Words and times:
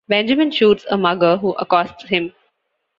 Benjamin 0.09 0.49
shoots 0.49 0.83
a 0.89 0.97
mugger 0.97 1.37
who 1.37 1.53
accosts 1.59 2.05
him. 2.05 2.33